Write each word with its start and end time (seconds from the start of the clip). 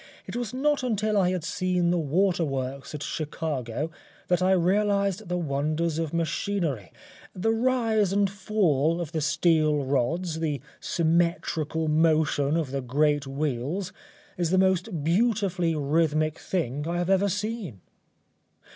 It 0.25 0.35
was 0.35 0.51
not 0.51 0.81
until 0.81 1.15
I 1.15 1.29
had 1.29 1.43
seen 1.43 1.91
the 1.91 1.99
water 1.99 2.43
works 2.43 2.95
at 2.95 3.03
Chicago 3.03 3.91
that 4.29 4.41
I 4.41 4.51
realised 4.53 5.29
the 5.29 5.37
wonders 5.37 5.99
of 5.99 6.11
machinery; 6.11 6.91
the 7.35 7.51
rise 7.53 8.11
and 8.11 8.27
fall 8.27 8.99
of 8.99 9.11
the 9.11 9.21
steel 9.21 9.85
rods, 9.85 10.39
the 10.39 10.59
symmetrical 10.79 11.87
motion 11.87 12.57
of 12.57 12.71
the 12.71 12.81
great 12.81 13.27
wheels 13.27 13.93
is 14.37 14.49
the 14.49 14.57
most 14.57 15.03
beautifully 15.03 15.75
rhythmic 15.75 16.39
thing 16.39 16.87
I 16.87 16.97
have 16.97 17.11
ever 17.11 17.29
seen. 17.29 17.81